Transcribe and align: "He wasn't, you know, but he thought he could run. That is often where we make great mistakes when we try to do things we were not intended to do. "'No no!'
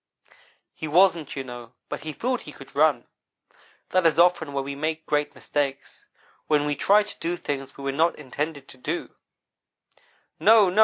"He 0.73 0.87
wasn't, 0.87 1.35
you 1.35 1.43
know, 1.43 1.73
but 1.87 1.99
he 1.99 2.11
thought 2.11 2.41
he 2.41 2.51
could 2.51 2.75
run. 2.75 3.05
That 3.89 4.07
is 4.07 4.17
often 4.17 4.51
where 4.51 4.63
we 4.63 4.73
make 4.73 5.05
great 5.05 5.35
mistakes 5.35 6.07
when 6.47 6.65
we 6.65 6.75
try 6.75 7.03
to 7.03 7.19
do 7.19 7.37
things 7.37 7.77
we 7.77 7.83
were 7.83 7.91
not 7.91 8.15
intended 8.17 8.67
to 8.69 8.77
do. 8.79 9.09
"'No 10.39 10.71
no!' 10.71 10.79